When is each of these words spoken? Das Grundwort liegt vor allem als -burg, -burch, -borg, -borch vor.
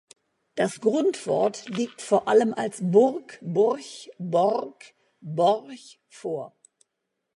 Das 0.55 0.81
Grundwort 0.81 1.69
liegt 1.69 2.01
vor 2.01 2.27
allem 2.27 2.55
als 2.55 2.81
-burg, 2.81 3.39
-burch, 3.39 4.09
-borg, 4.19 4.93
-borch 5.21 5.99
vor. 6.09 6.55